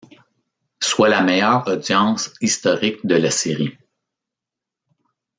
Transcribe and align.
Soit 0.79 1.09
la 1.09 1.21
meilleure 1.21 1.67
audience 1.67 2.33
historique 2.41 3.05
de 3.05 3.13
la 3.17 3.29
série. 3.29 3.77